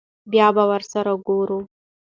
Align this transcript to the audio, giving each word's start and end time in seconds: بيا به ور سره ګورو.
بيا 0.31 0.47
به 0.55 0.63
ور 0.69 0.83
سره 0.93 1.11
ګورو. 1.27 1.59